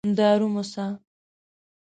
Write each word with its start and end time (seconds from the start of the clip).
دارو 0.17 0.47
موسه. 0.53 0.85